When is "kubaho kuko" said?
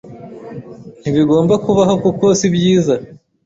1.65-2.25